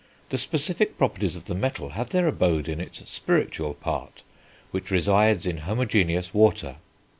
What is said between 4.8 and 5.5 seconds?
resides